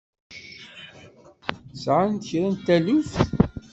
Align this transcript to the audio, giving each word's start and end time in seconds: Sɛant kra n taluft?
Sɛant 1.81 2.25
kra 2.29 2.47
n 2.49 2.55
taluft? 2.65 3.25